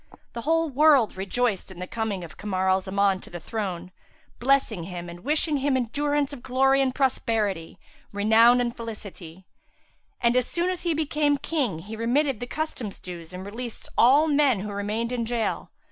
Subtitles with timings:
[0.33, 3.91] The whole world rejoiced in the coming of Kamar al Zaman to the throne,
[4.39, 7.77] blessing him and wishing him endurance of glory and prosperity,
[8.11, 9.45] renown and felicity;
[10.19, 14.27] and, as soon as he became King, he remitted the customs dues and released all
[14.27, 15.69] men who remained in gaol.